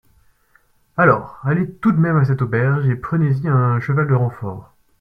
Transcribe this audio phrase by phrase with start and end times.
[0.97, 4.73] Alors allez tout de même à cette auberge et prenez-y un cheval de renfort.